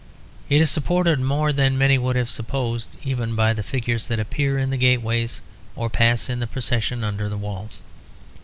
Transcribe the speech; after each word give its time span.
It 0.49 0.61
is 0.61 0.71
supported 0.71 1.19
more 1.19 1.53
than 1.53 1.77
many 1.77 1.99
would 1.99 2.27
suppose 2.27 2.87
even 3.03 3.35
by 3.35 3.53
the 3.53 3.61
figures 3.61 4.07
that 4.07 4.19
appear 4.19 4.57
in 4.57 4.71
the 4.71 4.77
gateways 4.77 5.41
or 5.75 5.91
pass 5.91 6.27
in 6.27 6.39
procession 6.47 7.03
under 7.03 7.29
the 7.29 7.37
walls. 7.37 7.81